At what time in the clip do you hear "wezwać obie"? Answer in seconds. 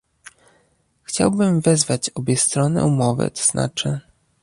1.61-2.37